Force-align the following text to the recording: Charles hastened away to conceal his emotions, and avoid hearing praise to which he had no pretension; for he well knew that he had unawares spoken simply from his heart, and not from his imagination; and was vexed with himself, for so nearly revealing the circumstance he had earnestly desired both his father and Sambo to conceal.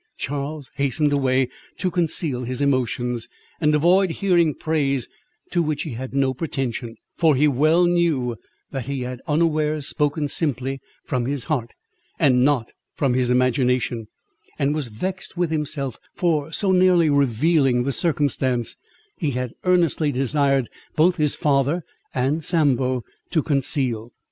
Charles 0.17 0.71
hastened 0.77 1.13
away 1.13 1.47
to 1.77 1.91
conceal 1.91 2.41
his 2.43 2.59
emotions, 2.59 3.29
and 3.59 3.75
avoid 3.75 4.09
hearing 4.09 4.55
praise 4.55 5.07
to 5.51 5.61
which 5.61 5.83
he 5.83 5.91
had 5.91 6.11
no 6.11 6.33
pretension; 6.33 6.95
for 7.15 7.35
he 7.35 7.47
well 7.47 7.85
knew 7.85 8.35
that 8.71 8.87
he 8.87 9.01
had 9.01 9.21
unawares 9.27 9.85
spoken 9.85 10.27
simply 10.27 10.79
from 11.05 11.27
his 11.27 11.43
heart, 11.43 11.75
and 12.17 12.43
not 12.43 12.71
from 12.95 13.13
his 13.13 13.29
imagination; 13.29 14.07
and 14.57 14.73
was 14.73 14.87
vexed 14.87 15.37
with 15.37 15.51
himself, 15.51 15.99
for 16.15 16.51
so 16.51 16.71
nearly 16.71 17.07
revealing 17.11 17.83
the 17.83 17.91
circumstance 17.91 18.77
he 19.17 19.29
had 19.29 19.51
earnestly 19.65 20.11
desired 20.11 20.67
both 20.95 21.17
his 21.17 21.35
father 21.35 21.83
and 22.11 22.43
Sambo 22.43 23.03
to 23.29 23.43
conceal. 23.43 24.11